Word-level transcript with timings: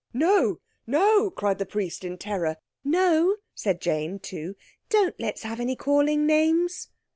"No, 0.15 0.59
no!" 0.87 1.29
cried 1.29 1.59
the 1.59 1.65
Priest 1.67 2.03
in 2.03 2.17
terror. 2.17 2.57
"No," 2.83 3.35
said 3.53 3.79
Jane, 3.79 4.17
too. 4.17 4.55
"Don't 4.89 5.13
let's 5.19 5.43
have 5.43 5.59
any 5.59 5.75
calling 5.75 6.25
names." 6.25 6.87